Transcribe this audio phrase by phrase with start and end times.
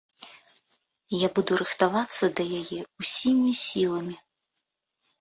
[1.25, 4.21] Я буду рыхтавацца да яе ўсімі сіламі.